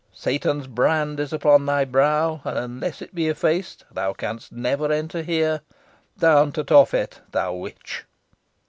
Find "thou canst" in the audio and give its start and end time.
3.91-4.51